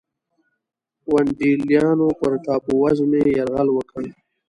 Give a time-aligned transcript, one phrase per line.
[1.11, 4.03] ونډالیانو پر ټاپو وزمې یرغل وکړ.